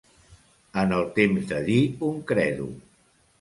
En 0.83 0.93
el 0.99 1.05
temps 1.19 1.45
de 1.51 1.59
dir 1.67 1.77
un 2.09 2.17
credo. 2.33 2.67